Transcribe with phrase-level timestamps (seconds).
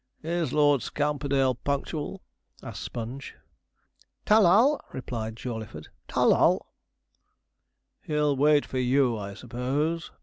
[0.23, 2.23] 'Is Lord Scamperdale punctual?'
[2.63, 3.35] asked Sponge.
[4.25, 6.65] 'Tol lol,' replied Jawleyford, 'tol lol.'
[8.01, 10.09] 'He'll wait for you, I suppose?'